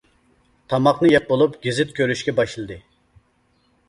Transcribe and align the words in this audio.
تاماقنى 0.73 1.11
يەپ 1.11 1.27
بولۇپ 1.31 1.59
گېزىت 1.65 1.91
كۆرۈشكە 1.99 2.35
باشلىدى. 2.39 2.79